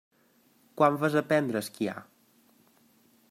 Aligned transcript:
Quan 0.79 0.97
vas 1.03 1.17
aprendre 1.21 1.61
a 1.61 1.65
esquiar? 1.67 1.97